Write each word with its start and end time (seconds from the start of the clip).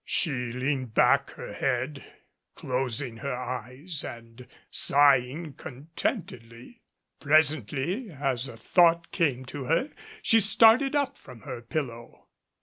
She 0.03 0.51
leaned 0.51 0.95
back 0.95 1.29
her 1.33 1.53
head, 1.53 2.03
closing 2.55 3.17
her 3.17 3.35
eyes 3.35 4.03
and 4.03 4.47
sighing 4.71 5.53
contentedly. 5.53 6.81
Presently, 7.19 8.09
as 8.09 8.47
a 8.47 8.57
thought 8.57 9.11
came 9.11 9.45
to 9.45 9.65
her, 9.65 9.91
she 10.23 10.39
started 10.39 10.95
up 10.95 11.19
from 11.19 11.41
her 11.41 11.61
pillow. 11.61 12.25